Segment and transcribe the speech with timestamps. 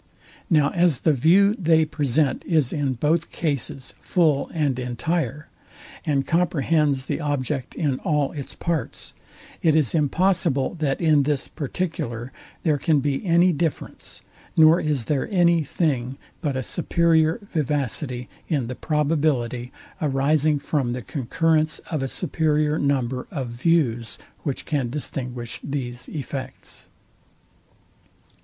[0.49, 5.47] Now as the view they present is in both cases full and entire,
[6.07, 9.13] and comprehends the object in all its parts,
[9.61, 12.31] it is impossible that in this particular
[12.63, 14.23] there can be any difference;
[14.57, 19.71] nor is there any thing but a superior vivacity in the probability,
[20.01, 26.87] arising from the concurrence of a superior number of views, which can distinguish these effects.